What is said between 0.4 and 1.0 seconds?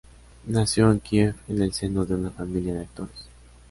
Nació en